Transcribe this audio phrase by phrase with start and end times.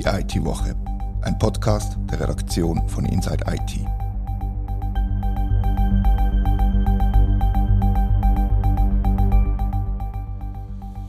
[0.00, 0.74] Die IT-Woche,
[1.20, 3.86] ein Podcast der Redaktion von Inside IT.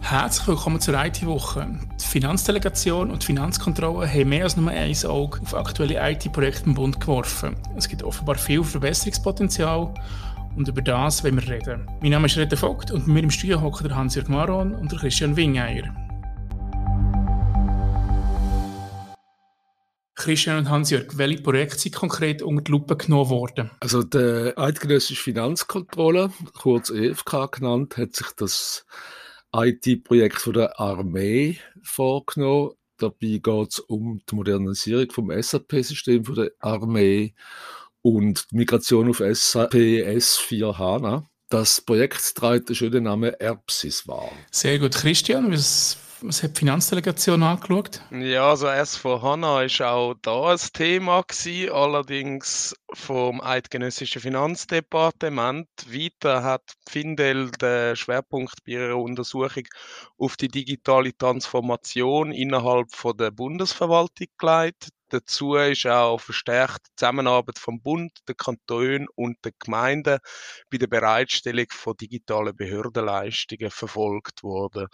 [0.01, 1.67] Herzlich willkommen zur IT-Woche.
[2.01, 6.73] Die Finanzdelegation und die Finanzkontrolle haben mehr als nur ein Auge auf aktuelle IT-Projekte im
[6.73, 7.55] Bund geworfen.
[7.77, 9.93] Es gibt offenbar viel Verbesserungspotenzial
[10.57, 11.87] und über das wollen wir reden.
[12.01, 14.91] Mein Name ist Rete Vogt und bei mir im Studio hocken der Hans-Jörg Maron und
[14.91, 15.95] der Christian Wingeier.
[20.21, 23.71] Christian und Hans-Jörg, welche Projekte sind konkret unter die Lupe genommen worden?
[23.79, 28.85] Also die Eidgenössische Finanzkontrolle, kurz EFK genannt, hat sich das
[29.51, 32.73] IT-Projekt der Armee vorgenommen.
[32.97, 37.33] Dabei geht es um die Modernisierung vom SAP-System der Armee
[38.03, 41.27] und die Migration auf SAP S4 HANA.
[41.49, 44.31] Das Projekt trägt den schönen Namen ERPSIS wahr.
[44.51, 44.93] Sehr gut.
[44.93, 48.01] Christian, was was hat die Finanzdelegation angeschaut?
[48.11, 55.67] Ja, also S4 HANA ist auch da ein Thema gewesen, allerdings vom Eidgenössischen Finanzdepartement.
[55.87, 59.63] Weiter hat Findel den Schwerpunkt bei ihrer Untersuchung
[60.17, 64.89] auf die digitale Transformation innerhalb von der Bundesverwaltung gelegt.
[65.09, 70.19] Dazu ist auch verstärkt die Zusammenarbeit vom Bund, den Kantonen und den Gemeinden
[70.69, 74.87] bei der Bereitstellung von digitalen Behördenleistungen verfolgt worden.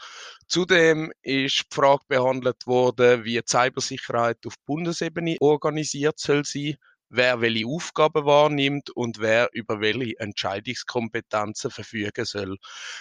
[0.48, 6.78] Zudem ist die Frage behandelt worden, wie die Cybersicherheit auf Bundesebene organisiert soll sein
[7.10, 12.58] wer welche Aufgaben wahrnimmt und wer über welche Entscheidungskompetenzen verfügen soll.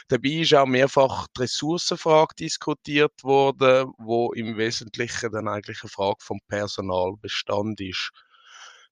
[0.09, 6.19] Dabei ist auch mehrfach die Ressourcenfrage diskutiert worden, wo im Wesentlichen dann eigentlich eine Frage
[6.21, 8.11] vom Personalbestand ist.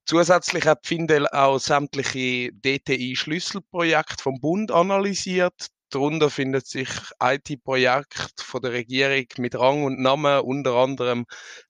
[0.07, 5.69] Zusätzlich hat Findel auch sämtliche DTI-Schlüsselprojekte vom Bund analysiert.
[5.95, 6.91] Darunter findet sich
[7.23, 11.25] IT-Projekt von der Regierung mit Rang und Namen, unter anderem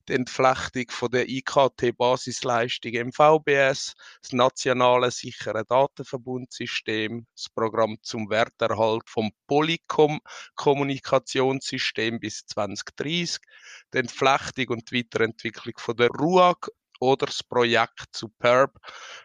[0.09, 9.07] die Entflechtung von der IKT-Basisleistung im VBS, das nationale sichere Datenverbundsystem, das Programm zum Werterhalt
[9.07, 13.37] vom Polycom-Kommunikationssystem bis 2030,
[13.93, 18.77] die Entflechtung und die Weiterentwicklung von der RUAG oder das Projekt Superb,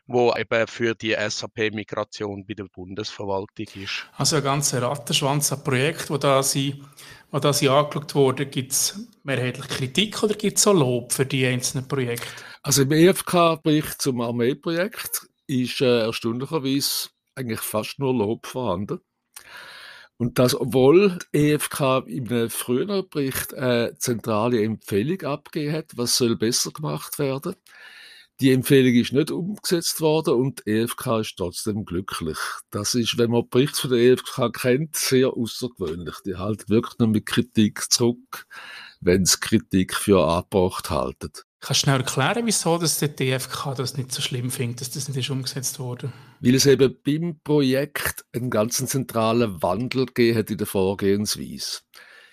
[0.06, 4.06] wo eben für die SAP-Migration bei der Bundesverwaltung ist.
[4.16, 6.82] Also ein ganzer Rattenschwanz an Projekten, wo da sie,
[7.30, 11.26] wo da sie angeschaut wurden, gibt es mehrheitlich Kritik oder gibt es auch Lob für
[11.26, 12.26] die einzelnen Projekte?
[12.62, 19.00] Also im EFK-Bericht zum Armeeprojekt ist äh, erstaunlicherweise eigentlich fast nur Lob vorhanden.
[20.20, 26.18] Und das, obwohl die EFK in einem früheren Bericht eine zentrale Empfehlung abgegeben hat, was
[26.18, 27.56] soll besser gemacht werden.
[28.38, 32.36] Die Empfehlung ist nicht umgesetzt worden und die EFK ist trotzdem glücklich.
[32.70, 36.16] Das ist, wenn man Berichte von der EFK kennt, sehr außergewöhnlich.
[36.26, 38.46] Die halten wirklich nur mit Kritik zurück,
[39.00, 41.32] wenn sie Kritik für angebracht halten.
[41.60, 45.08] Kannst du schnell erklären, wieso dass der DFK das nicht so schlimm findet, dass das
[45.08, 46.10] nicht ist umgesetzt wurde?
[46.40, 51.80] Weil es eben beim Projekt einen ganz zentralen Wandel gegeben hat in der Vorgehensweise.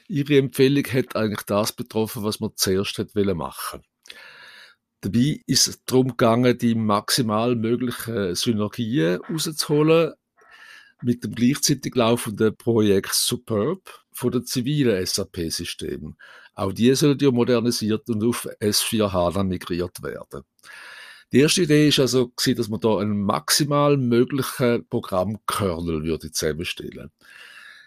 [0.08, 3.82] Ihre Empfehlung hat eigentlich das betroffen, was man zuerst hätte machen
[5.02, 10.14] Dabei ist es darum gegangen, die maximal möglichen Synergien rauszuholen
[11.04, 16.18] mit dem gleichzeitig laufenden Projekt Superb von den zivilen SAP-Systemen.
[16.58, 20.42] Auch die sollen ja modernisiert und auf S4 HANA migriert werden.
[21.32, 27.12] Die erste Idee ist also, dass man da einen maximal möglichen Programmkernel würde zusammenstellen.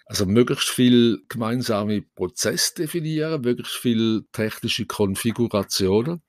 [0.06, 6.22] Also möglichst viel gemeinsame Prozesse definieren, möglichst viel technische Konfigurationen,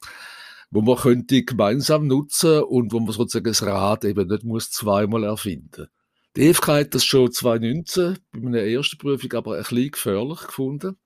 [0.72, 5.25] wo man könnte gemeinsam nutzen und wo man sozusagen das Rad eben nicht muss zweimal
[5.25, 5.90] erfinden.
[6.35, 10.97] Die EFK hat das schon 2019 bei meiner ersten Prüfung aber ein bisschen gefährlich gefunden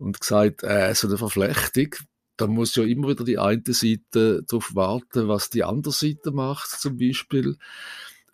[0.00, 1.94] und gesagt, äh, so eine Verflechtung,
[2.36, 6.70] da muss ja immer wieder die eine Seite darauf warten, was die andere Seite macht,
[6.70, 7.56] zum Beispiel.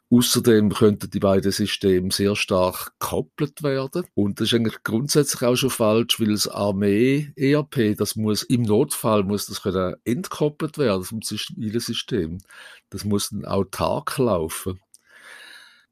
[0.09, 4.05] Außerdem könnten die beiden Systeme sehr stark gekoppelt werden.
[4.15, 9.25] Und das ist eigentlich grundsätzlich auch schon falsch, weil das Armee-ERP, das muss im Notfall
[9.25, 12.39] muss das können entkoppelt werden vom System.
[12.91, 14.79] Das muss dann autark laufen.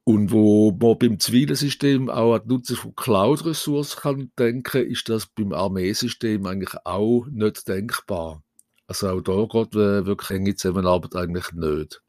[0.05, 5.09] Und wo man beim zivilen System auch an die Nutzung von Cloud-Ressourcen kann denken, ist
[5.09, 8.43] das beim Armeesystem eigentlich auch nicht denkbar.
[8.87, 12.03] Also auch da geht äh, wirklich enge Zusammenarbeit eigentlich nicht.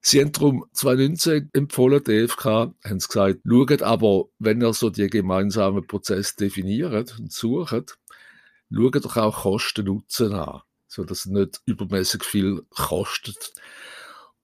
[0.00, 4.90] Sie haben darum 2019 empfohlen, die EFK, haben sie gesagt, schaut aber, wenn ihr so
[4.90, 7.98] die gemeinsamen Prozesse definiert und sucht,
[8.72, 13.52] schaut doch auch Kosten-Nutzen an, sodass es nicht übermäßig viel kostet.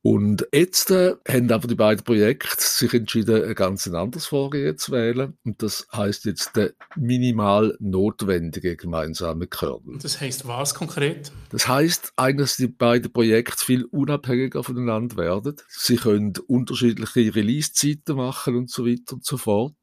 [0.05, 4.91] Und jetzt äh, haben aber die beiden Projekte sich entschieden, ein ganz anderes Vorgehen zu
[4.91, 5.39] wählen.
[5.45, 9.99] Und das heißt jetzt der minimal notwendige gemeinsame Kernel.
[10.03, 11.31] Das heißt was konkret?
[11.51, 15.55] Das heißt eigentlich, dass die beiden Projekte viel unabhängiger voneinander werden.
[15.69, 19.77] Sie können unterschiedliche Release-Zeiten machen und so weiter und so fort.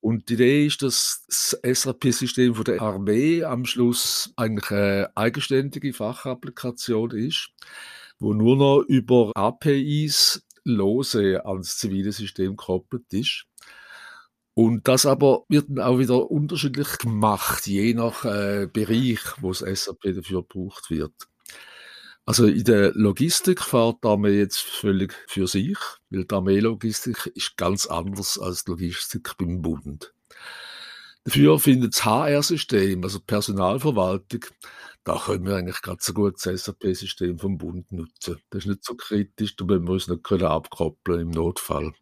[0.00, 5.92] Und die Idee ist, dass das SAP-System von der Armee am Schluss eigentlich eine eigenständige
[5.92, 7.50] Fachapplikation ist
[8.18, 13.46] wo nur noch über APIs lose ans zivile System gekoppelt ist.
[14.54, 19.58] Und das aber wird dann auch wieder unterschiedlich gemacht, je nach äh, Bereich, wo das
[19.58, 21.12] SAP dafür gebraucht wird.
[22.24, 25.78] Also in der Logistik fährt die Armee jetzt völlig für sich,
[26.10, 30.12] weil die Armeelogistik ist ganz anders als die Logistik beim Bund.
[31.26, 34.44] Dafür findet das HR-System, also Personalverwaltung,
[35.02, 38.38] da können wir eigentlich ganz so gut das SAP-System vom Bund nutzen.
[38.50, 41.92] Das ist nicht so kritisch, da müssen wir uns nicht können abkoppeln im Notfall.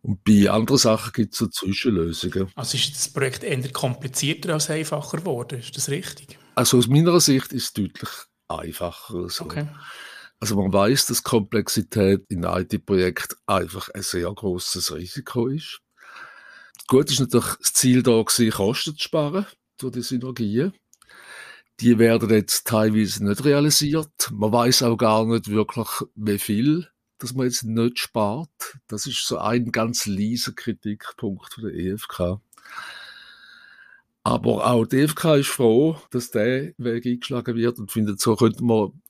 [0.00, 2.50] Und bei anderen Sachen gibt es so Zwischenlösungen.
[2.54, 6.38] Also ist das Projekt eher komplizierter als einfacher geworden, ist das richtig?
[6.54, 8.10] Also aus meiner Sicht ist es deutlich
[8.48, 9.28] einfacher.
[9.28, 9.44] So.
[9.44, 9.68] Okay.
[10.40, 15.82] Also man weiß, dass Komplexität in IT-Projekten einfach ein sehr großes Risiko ist.
[16.90, 19.46] Gut ist natürlich das Ziel da gewesen, Kosten zu sparen
[19.78, 20.74] durch die Synergien
[21.80, 24.30] die werden jetzt teilweise nicht realisiert.
[24.30, 26.86] Man weiß auch gar nicht wirklich, wie viel
[27.20, 28.78] dass man jetzt nicht spart.
[28.88, 32.40] Das ist so ein ganz leiser Kritikpunkt von der EFK.
[34.22, 38.64] Aber auch die EFK ist froh, dass der Weg eingeschlagen wird und findet, so könnte
[38.64, 39.02] man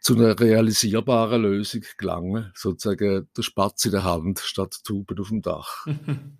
[0.00, 2.50] zu einer realisierbaren Lösung gelangen.
[2.54, 5.86] Sozusagen der Spatz in der Hand statt Tuben auf dem Dach.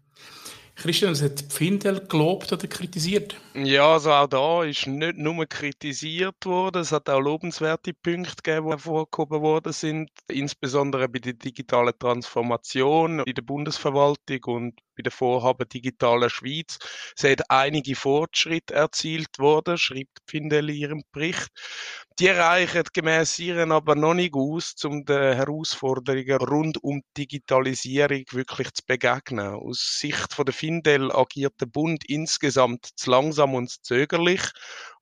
[0.80, 3.36] Christian, was hat Pfindel gelobt oder kritisiert?
[3.52, 8.64] Ja, also auch da ist nicht nur kritisiert worden, es hat auch lobenswerte Punkte gegeben,
[8.64, 15.12] die hervorgehoben worden sind, insbesondere bei der digitalen Transformation in der Bundesverwaltung und bei den
[15.12, 16.78] Vorhaben digitaler Schweiz.
[17.16, 21.48] Es hat einige Fortschritte erzielt worden, schreibt Pfindel in ihrem Bericht.
[22.18, 28.72] Die reichen gemäß ihren aber noch nicht aus, um den Herausforderungen rund um Digitalisierung wirklich
[28.74, 29.54] zu begegnen.
[29.54, 34.42] Aus Sicht von der Findel agiert der Bund insgesamt zu langsam und zu zögerlich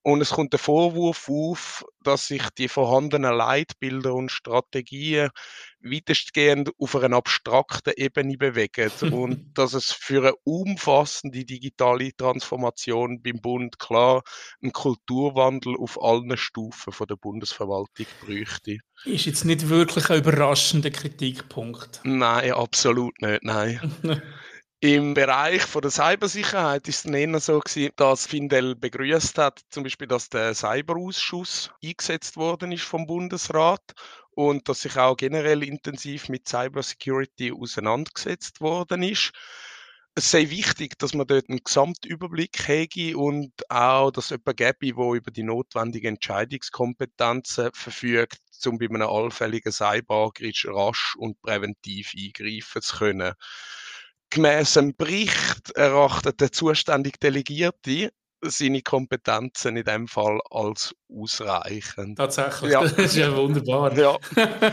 [0.09, 5.29] und es kommt der Vorwurf auf, dass sich die vorhandenen Leitbilder und Strategien
[5.83, 13.43] weitestgehend auf einer abstrakten Ebene bewegen und dass es für eine umfassende digitale Transformation beim
[13.43, 14.23] Bund klar
[14.63, 18.79] einen Kulturwandel auf allen Stufen von der Bundesverwaltung bräuchte.
[19.05, 22.01] Ist jetzt nicht wirklich ein überraschender Kritikpunkt.
[22.05, 23.93] Nein, absolut nicht, nein.
[24.81, 29.83] Im Bereich von der Cybersicherheit ist es eher so gewesen, dass Findel begrüßt hat, zum
[29.83, 33.83] Beispiel, dass der Cyberausschuss eingesetzt worden ist vom Bundesrat
[34.31, 39.33] und dass sich auch generell intensiv mit Cybersecurity auseinandergesetzt worden ist.
[40.15, 45.13] Es sei wichtig, dass man dort einen Gesamtüberblick hätte und auch, dass jemand gäbe, der
[45.13, 52.97] über die notwendigen Entscheidungskompetenzen verfügt, um bei einem allfälligen Cyberangriff rasch und präventiv eingreifen zu
[52.97, 53.33] können.
[54.31, 58.11] Gemäss dem Bericht erachtet der zuständige Delegierte
[58.43, 62.19] seine Kompetenzen in dem Fall als ausreichend.
[62.19, 62.83] Tatsächlich, ja.
[62.83, 63.97] das ist ja wunderbar.
[63.97, 64.17] Ja.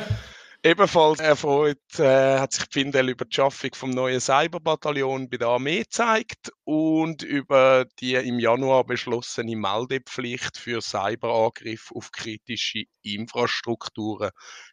[0.65, 5.83] Ebenfalls erfreut äh, hat sich Findel über die Schaffung vom neuen Cyberbataillon bei der Armee
[5.83, 14.31] gezeigt und über die im Januar beschlossene Meldepflicht für Cyberangriffe auf kritische Infrastrukturen.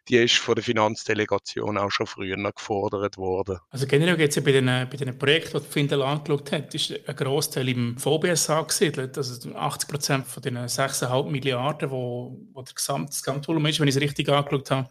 [0.09, 3.59] Die ist von der Finanzdelegation auch schon früher gefordert worden.
[3.69, 6.91] Also generell geht es ja bei den, bei den Projekten, die Findel angeschaut hat, ist
[7.07, 9.15] ein Großteil im VBS angesiedelt.
[9.15, 13.87] Also 80 Prozent von den 6,5 Milliarden, wo, wo der Gesamt, das Gesamtvolumen ist, wenn
[13.87, 14.89] ich es richtig angeschaut habe,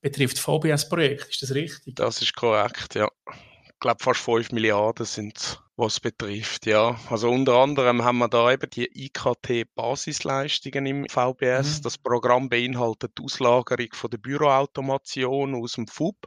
[0.00, 1.30] betrifft VBS-Projekt.
[1.30, 1.96] Ist das richtig?
[1.96, 3.08] Das ist korrekt, ja.
[3.64, 6.98] Ich glaube, fast 5 Milliarden sind es, was es betrifft, ja.
[7.10, 11.78] Also unter anderem haben wir da eben die IKT-Basisleistungen im VBS.
[11.78, 11.82] Mhm.
[11.82, 16.26] Das Programm beinhaltet die Auslagerung von der Büroautomation aus dem FUB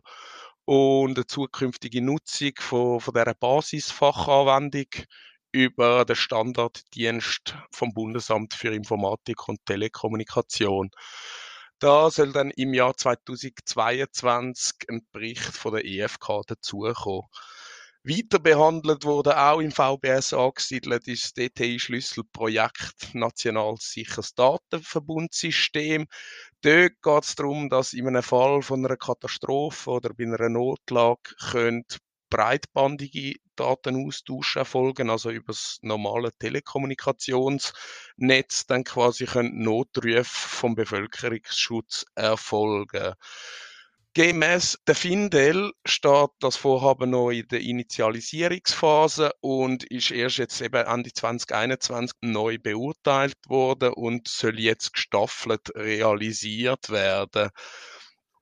[0.66, 4.88] und eine zukünftige Nutzung von, von dieser Basisfachanwendung
[5.52, 10.92] über den Standarddienst vom Bundesamt für Informatik und Telekommunikation.
[11.82, 17.28] Da soll dann im Jahr 2022 ein Bericht von der EFK dazukommen.
[18.04, 26.06] Weiter behandelt wurde auch im VBS angesiedelt ist das DTI-Schlüsselprojekt National sicheres Datenverbundsystem.
[26.62, 31.34] Dort geht es darum, dass in einem Fall von einer Katastrophe oder bei einer Notlage
[31.50, 31.98] könnt
[32.30, 43.14] breitbandige Datenaustausch erfolgen, also über das normale Telekommunikationsnetz, dann quasi können Notrufe vom Bevölkerungsschutz erfolgen.
[44.14, 50.86] Gemäß der Findel steht das Vorhaben noch in der Initialisierungsphase und ist erst jetzt eben
[50.86, 57.52] Ende 2021 neu beurteilt worden und soll jetzt gestaffelt realisiert werden.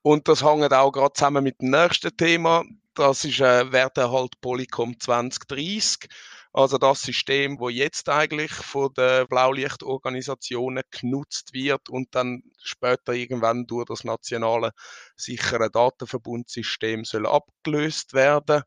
[0.02, 2.64] Und das hängt auch gerade zusammen mit dem nächsten Thema.
[3.00, 6.10] Das ist äh, Werterhalt Polycom 2030.
[6.52, 13.66] Also das System, wo jetzt eigentlich von den Blaulichtorganisationen genutzt wird und dann später irgendwann
[13.68, 14.72] durch das nationale
[15.16, 18.64] sichere Datenverbundsystem soll abgelöst werden.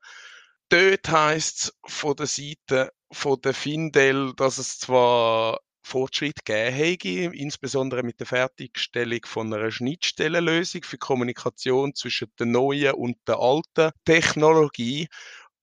[0.71, 7.37] Dort heißt es von der Seite von der Findel, dass es zwar Fortschritt gegeben hätte,
[7.37, 13.91] insbesondere mit der Fertigstellung von einer Schnittstellenlösung für Kommunikation zwischen der neuen und der alten
[14.05, 15.09] Technologie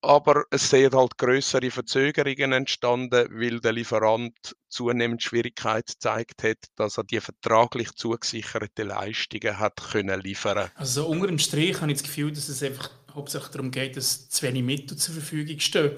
[0.01, 6.97] aber es sind halt größere Verzögerungen entstanden, weil der Lieferant zunehmend Schwierigkeit gezeigt hat, dass
[6.97, 10.71] er die vertraglich zugesicherten Leistungen hat können liefern.
[10.75, 14.29] Also unter dem Strich habe ich das Gefühl, dass es einfach hauptsächlich darum geht, dass
[14.29, 15.91] zu wenig Mittel zur Verfügung stehen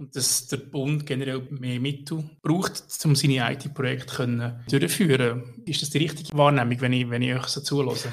[0.00, 5.62] und dass der Bund generell mehr Mittel braucht, um seine IT-Projekte durchzuführen.
[5.66, 8.12] Ist das die richtige Wahrnehmung, wenn ich, wenn ich euch so zulasse?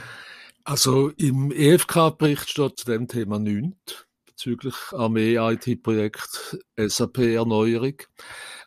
[0.66, 4.07] Also im EFK-Bericht steht zu dem Thema nichts
[4.38, 7.96] bezüglich Armee-IT-Projekt SAP-Erneuerung.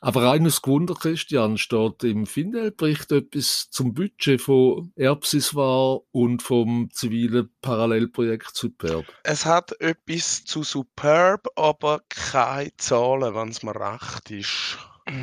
[0.00, 6.88] Aber eines gewundert, Christian, steht im Findel-Bericht etwas zum Budget von Erbsis war und vom
[6.90, 9.04] zivilen Parallelprojekt Superb.
[9.22, 14.78] Es hat etwas zu Superb, aber keine Zahlen, wenn es mir recht ist.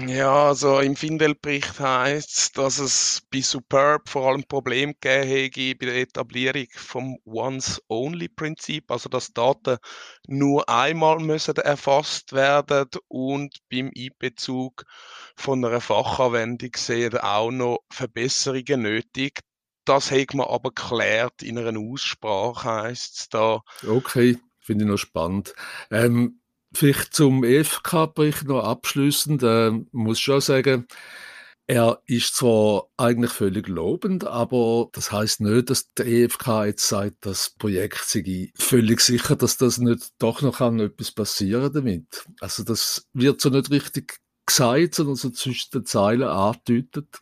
[0.06, 5.76] Ja, also im Findel-Bericht heißt es, dass es bei Superb vor allem Probleme gegeben hätte
[5.76, 9.78] bei der Etablierung vom Once-Only-Prinzip, also dass Daten
[10.28, 14.84] nur einmal müssen erfasst werden und beim Einbezug
[15.38, 19.40] von einer Fachanwendung sehen auch noch Verbesserungen nötig.
[19.86, 23.62] Das hat man aber geklärt in einer Aussprache, heißt es da.
[23.88, 25.54] Okay, finde ich noch spannend.
[25.92, 26.42] Ähm,
[26.74, 30.88] Vielleicht zum EFK-Bericht noch abschließend, äh, muss schon sagen,
[31.70, 37.18] er ist zwar eigentlich völlig lobend, aber das heißt nicht, dass der EFK jetzt sagt,
[37.22, 42.26] das Projekt sei völlig sicher, dass das nicht doch noch kann etwas passieren damit.
[42.40, 47.20] Also das wird so nicht richtig gesagt, sondern so zwischen den Zeilen angedeutet.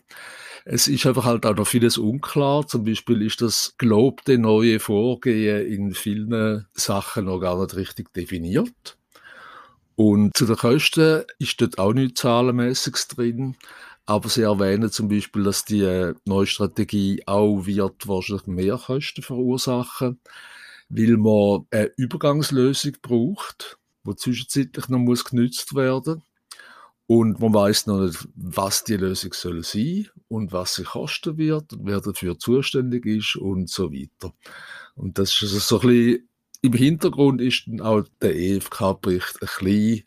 [0.63, 2.67] Es ist einfach halt auch noch vieles unklar.
[2.67, 8.94] Zum Beispiel ist das gelobte neue Vorgehen in vielen Sachen noch gar nicht richtig definiert.
[9.95, 13.55] Und zu den Kosten ist dort auch nichts Zahlenmäßiges drin.
[14.05, 20.19] Aber sie erwähnen zum Beispiel, dass die neue Strategie auch wird wahrscheinlich mehr Kosten verursachen,
[20.89, 26.21] weil man eine Übergangslösung braucht, die zwischenzeitlich noch muss genützt werden
[27.07, 31.71] und man weiß noch nicht, was die Lösung soll sein und was sie kosten wird
[31.79, 34.33] wer dafür zuständig ist und so weiter.
[34.95, 36.29] Und das ist also so ein bisschen
[36.65, 40.03] im Hintergrund ist dann auch der EFK-Bericht ein bisschen,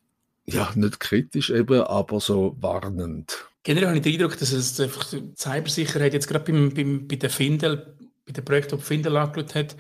[0.47, 3.49] ja, nicht kritisch eben, aber so warnend.
[3.63, 7.17] Generell habe ich den Eindruck, dass es einfach die Cybersicherheit jetzt gerade beim, beim, bei
[7.17, 7.95] der Findel,
[8.27, 9.77] bei dem Projekt, das Findel angeschaut hat,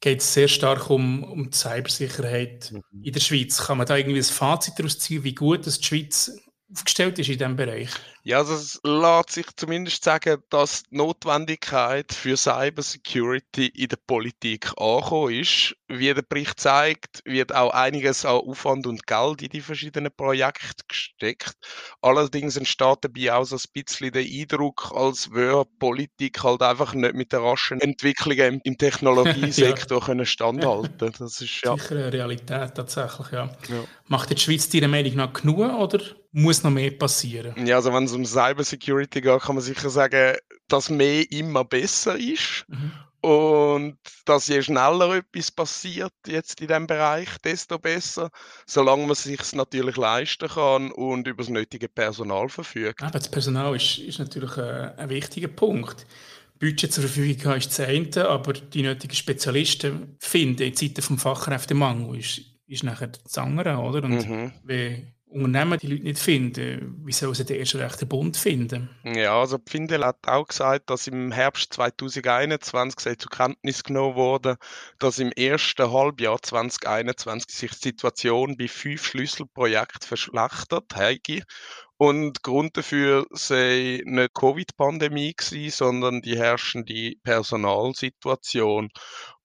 [0.00, 3.02] geht es sehr stark um, um die Cybersicherheit mhm.
[3.02, 3.58] in der Schweiz.
[3.58, 6.36] Kann man da irgendwie ein Fazit daraus ziehen, wie gut das die Schweiz
[6.72, 7.90] aufgestellt ist in diesem Bereich?
[8.26, 14.72] Ja, also es lässt sich zumindest sagen, dass die Notwendigkeit für Cybersecurity in der Politik
[14.78, 15.76] angekommen ist.
[15.88, 20.84] Wie der Bericht zeigt, wird auch einiges an Aufwand und Geld in die verschiedenen Projekte
[20.88, 21.54] gesteckt.
[22.00, 27.14] Allerdings entsteht dabei auch so ein bisschen der Eindruck, als würde Politik halt einfach nicht
[27.14, 30.06] mit den raschen Entwicklungen im, Technologiesektor ja.
[30.06, 31.12] können standhalten.
[31.18, 33.50] Das ist ja sicher eine Realität tatsächlich, ja.
[33.68, 33.84] ja.
[34.08, 36.00] Macht die Schweiz deiner Meinung nach genug oder
[36.34, 37.54] muss noch mehr passieren?
[37.64, 40.36] Ja, also wenn es um Cybersecurity geht, kann man sicher sagen,
[40.66, 42.64] dass mehr immer besser ist.
[42.68, 42.92] Mhm.
[43.20, 48.30] Und dass je schneller etwas passiert jetzt in diesem Bereich, desto besser,
[48.66, 53.02] solange man es sich natürlich leisten kann und über das nötige Personal verfügt.
[53.02, 56.04] Aber das Personal ist, ist natürlich ein, ein wichtiger Punkt.
[56.58, 61.22] Budget zur Verfügung haben ist das eine, aber die nötigen Spezialisten finden in Zeiten des
[61.22, 64.02] Fachkräftemangels ist, ist nachher das andere, oder?
[64.04, 64.52] Und mhm.
[64.64, 68.88] wie Unternehmen die Leute nicht finden, wie soll sie den erst recht den Bund finden?
[69.02, 74.58] Ja, also Pfindel hat auch gesagt, dass im Herbst 2021 zur Kenntnis genommen wurde,
[75.00, 81.44] dass im ersten Halbjahr 2021 sich die Situation bei fünf Schlüsselprojekten verschlechtert hat
[81.96, 88.90] und Grund dafür sei nicht Covid-Pandemie gewesen, sondern die herrschende Personalsituation.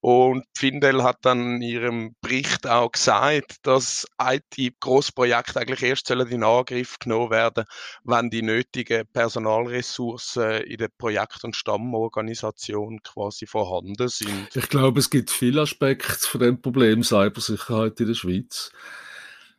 [0.02, 7.00] Und Findel hat dann in ihrem Bericht auch gesagt, dass IT-Großprojekte eigentlich erst in Angriff
[7.00, 7.66] genommen werden,
[8.06, 14.56] wenn die nötigen Personalressourcen in der Projekt- und Stammorganisation quasi vorhanden sind.
[14.56, 18.72] Ich glaube, es gibt viele Aspekte von dem Problem Cybersicherheit in der Schweiz.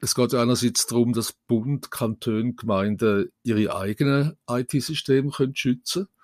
[0.00, 6.16] Es geht einerseits darum, dass Bund, Kantone, Gemeinden ihre eigenen IT-Systeme schützen können.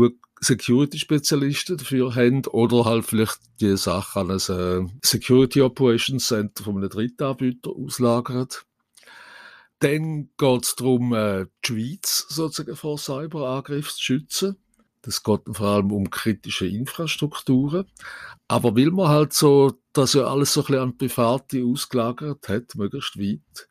[0.00, 6.64] Genug Security-Spezialisten dafür haben oder halt vielleicht die Sache an ein äh, Security Operations Center
[6.64, 8.48] von einem Drittanbieter auslagern.
[9.80, 14.56] Dann geht es darum, äh, die Schweiz sozusagen vor Cyberangriffen zu schützen.
[15.02, 17.86] Das geht vor allem um kritische Infrastrukturen.
[18.48, 22.74] Aber will man halt so, dass ja alles so ein bisschen an Private ausgelagert hat,
[22.74, 23.68] möglichst weit,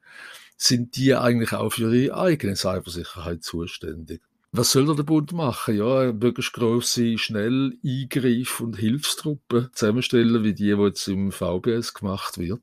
[0.57, 4.21] sind die eigentlich auch für ihre eigene Cybersicherheit zuständig.
[4.55, 5.75] Was soll der Bund machen?
[5.75, 12.37] Ja, möglichst grosse, schnell Eingreif- und Hilfstruppen zusammenstellen, wie die, die jetzt im VBS gemacht
[12.37, 12.61] wird.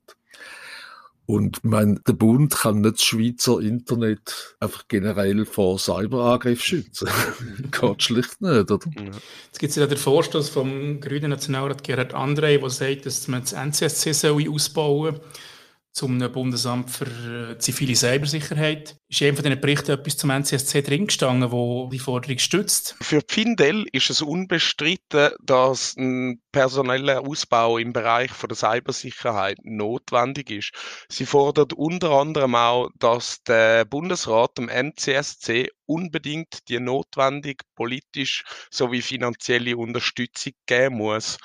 [1.27, 7.09] Und ich meine, der Bund kann nicht das Schweizer Internet einfach generell vor Cyberangriff schützen.
[7.73, 8.79] Geht schlicht nicht, oder?
[9.47, 13.41] Jetzt gibt es ja den Vorstoß vom grünen Nationalrat Gerhard André, der sagt, dass man
[13.41, 14.11] das NCSC
[14.49, 15.21] ausbauen soll
[15.93, 18.97] zum Bundesamt für äh, zivile Cybersicherheit.
[19.09, 22.97] Ist in einem von diesen Berichten etwas zum NCSC drin gestanden, wo die Forderung stützt?
[23.01, 30.51] Für Findel ist es unbestritten, dass ein personeller Ausbau im Bereich von der Cybersicherheit notwendig
[30.51, 30.73] ist.
[31.09, 39.03] Sie fordert unter anderem auch, dass der Bundesrat dem NCSC unbedingt die notwendige politisch sowie
[39.03, 41.39] finanzielle Unterstützung geben muss.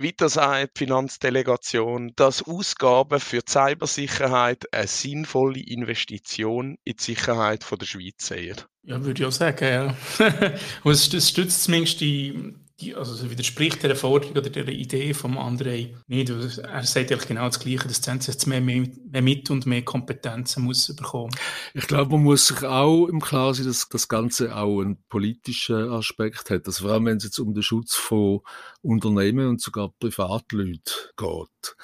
[0.00, 7.86] Weiter sagt Finanzdelegation, dass Ausgaben für die Cybersicherheit eine sinnvolle Investition in die Sicherheit der
[7.86, 8.56] Schweiz sehen.
[8.82, 9.96] Ja, würde ich auch sagen, ja.
[10.84, 15.94] Und es stützt zumindest die, die, also widerspricht der Forderung oder der Idee vom André
[16.06, 16.30] nicht.
[16.30, 19.82] Er sagt eigentlich genau das Gleiche, dass die jetzt mehr, mehr, mehr mit und mehr
[19.82, 21.34] Kompetenzen muss bekommen.
[21.74, 25.90] Ich glaube, man muss sich auch im Klaren sein, dass das Ganze auch einen politischen
[25.90, 26.66] Aspekt hat.
[26.66, 28.40] Also vor allem, wenn es jetzt um den Schutz von
[28.82, 31.76] Unternehmen und sogar Privatleuten geht.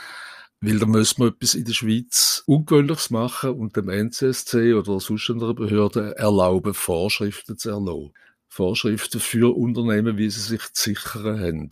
[0.60, 5.28] Weil da müssen wir etwas in der Schweiz Ungewöhnliches machen und dem NCSC oder sonst
[5.30, 8.14] einer Behörde erlauben, Vorschriften zu erlauben.
[8.48, 11.70] Vorschriften für Unternehmen, wie sie sich zu sichern haben.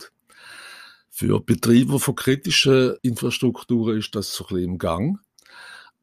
[1.09, 5.19] Für Betreiber von kritischen Infrastrukturen ist das so ein bisschen im Gang.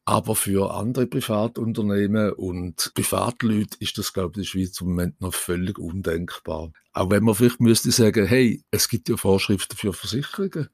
[0.04, 5.20] Aber für andere Privatunternehmen und Privatleute ist das, glaube ich, in der Schweiz im Moment
[5.20, 6.72] noch völlig undenkbar.
[6.92, 10.68] Auch wenn man vielleicht müsste sagen, hey, es gibt ja Vorschriften für Versicherungen.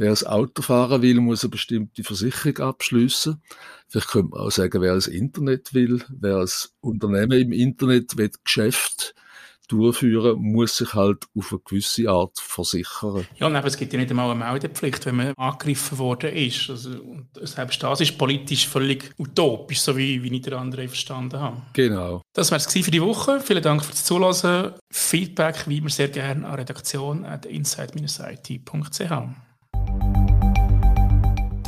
[0.00, 3.38] Wer das Auto fahren will, muss eine bestimmte Versicherung abschließen.
[3.86, 8.30] Vielleicht könnte man auch sagen, wer das Internet will, wer das Unternehmen im Internet will,
[8.42, 9.14] Geschäft
[9.68, 13.26] durchführen, muss sich halt auf eine gewisse Art versichern.
[13.36, 16.70] Ja, und es gibt ja nicht einmal eine Meldepflicht, wenn man angegriffen worden ist.
[16.70, 21.38] Also, und selbst das ist politisch völlig utopisch, so wie, wie ich der andere verstanden
[21.38, 21.60] habe.
[21.74, 22.22] Genau.
[22.32, 23.38] Das wäre es für die Woche.
[23.40, 24.72] Vielen Dank fürs Zuhören.
[24.90, 29.49] Feedback wie immer sehr gerne an redaktion.inside-it.ch.